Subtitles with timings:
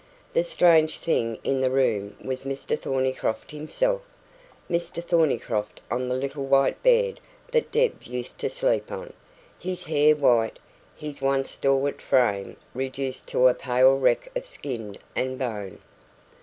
[0.33, 4.01] The strange thing in the room was Mr Thornycroft himself
[4.67, 7.19] Mr Thornycroft on the little white bed
[7.51, 9.13] that Deb used to sleep on,
[9.59, 10.57] his hair white,
[10.95, 15.77] his once stalwart frame reduced to a pale wreck of skin and bone.